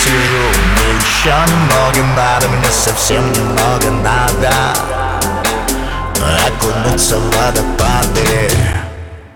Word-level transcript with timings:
посижу 0.00 0.42
Мне 0.72 0.94
еще 0.96 1.34
немного 1.52 2.14
надо, 2.16 2.48
мне 2.48 2.70
совсем 2.70 3.32
немного 3.32 3.90
надо 4.02 4.52
Окунуться 6.46 7.18
в 7.18 7.36
водопады. 7.36 8.50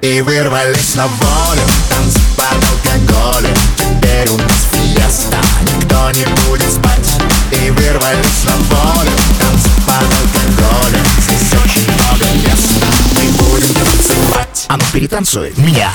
И 0.00 0.22
вырвались 0.22 0.94
на 0.94 1.06
волю 1.06 1.62
Танцы 1.90 2.20
под 2.36 2.54
алкоголем. 2.54 3.54
Теперь 3.76 4.28
у 4.30 4.38
нас 4.38 4.66
фиеста 4.72 5.36
Никто 5.62 6.10
не 6.12 6.24
будет 6.24 6.70
спать. 6.72 7.20
И 7.52 7.70
вырвались 7.70 8.44
на 8.44 8.56
волю 8.74 9.10
Танцы 9.38 9.68
под 9.86 10.02
алкоголем. 10.02 11.04
Здесь 11.18 11.52
очень 11.62 11.92
много 11.92 12.24
места 12.34 12.86
Мы 13.14 13.30
будем 13.32 13.74
танцевать. 13.74 14.66
А 14.68 14.76
ну 14.76 14.84
перетанцуй 14.92 15.52
меня 15.58 15.90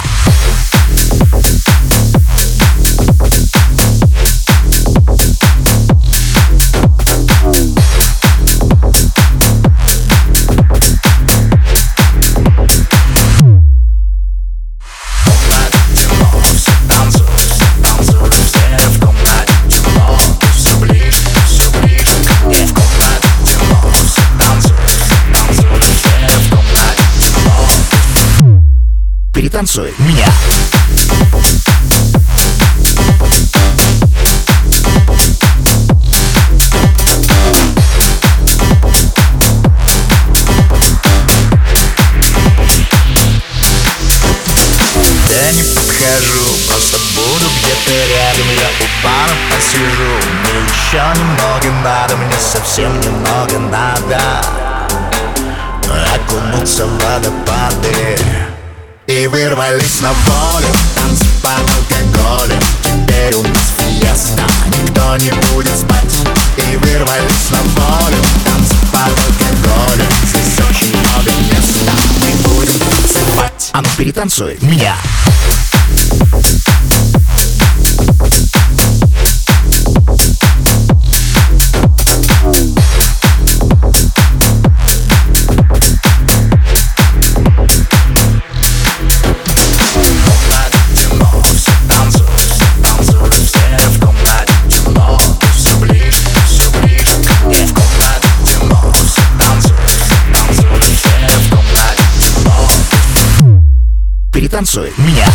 Перетанцуй 29.35 29.93
меня. 29.99 30.27
Я 45.29 45.51
не 45.51 45.63
подхожу, 45.63 46.45
просто 46.69 46.97
буду 47.13 47.45
где-то 47.59 47.91
рядом. 47.91 48.47
Я 48.55 48.69
у 48.79 49.03
пара 49.03 49.35
посижу 49.51 50.13
Мне 50.43 50.61
еще 50.63 51.03
немного 51.19 51.71
надо, 51.83 52.15
мне 52.15 52.39
совсем 52.39 52.97
немного 53.01 53.59
надо. 53.59 54.21
Окунуться 56.15 56.85
в 56.85 57.03
водопады 57.03 58.44
И 59.07 59.27
вырвались 59.27 60.01
на 60.01 60.09
волю 60.09 60.67
Танцы 60.95 61.25
под 61.43 61.51
алкоголем 61.59 62.59
Теперь 62.81 63.35
у 63.35 63.43
нас 63.43 63.73
фиеста 63.77 64.41
Никто 64.65 65.15
не 65.17 65.29
будет 65.53 65.77
спать 65.77 66.27
И 66.57 66.75
вырвались 66.77 67.51
на 67.51 67.61
волю 67.61 68.17
Танцы 68.43 68.73
под 68.91 69.11
алкоголем 69.11 70.09
Здесь 70.23 70.65
очень 70.67 70.97
много 70.97 71.31
места 71.51 71.91
Мы 72.19 72.49
будем 72.49 72.79
танцевать 72.79 73.69
А 73.73 73.81
ну 73.83 73.89
перетанцуй 73.95 74.57
меня 74.61 74.95
Перетанцуй 104.35 104.91
меня 104.97 105.25